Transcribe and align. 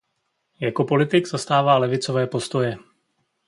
Jako 0.59 0.83
politik 0.83 1.27
zastává 1.27 1.77
levicové 1.77 2.27
postoje. 2.27 2.77